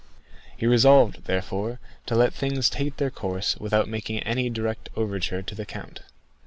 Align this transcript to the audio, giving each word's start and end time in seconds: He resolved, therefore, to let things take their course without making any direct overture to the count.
He 0.57 0.65
resolved, 0.65 1.25
therefore, 1.25 1.79
to 2.07 2.15
let 2.15 2.33
things 2.33 2.71
take 2.71 2.97
their 2.97 3.11
course 3.11 3.55
without 3.57 3.87
making 3.87 4.17
any 4.21 4.49
direct 4.49 4.89
overture 4.97 5.43
to 5.43 5.53
the 5.53 5.63
count. 5.63 6.01